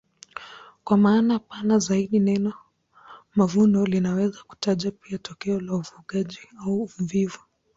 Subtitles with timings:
[0.83, 2.53] Kwa maana pana zaidi neno
[3.35, 7.29] mavuno linaweza kutaja pia tokeo la ufugaji au uvuvi.